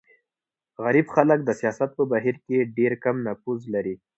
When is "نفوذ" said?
3.27-3.59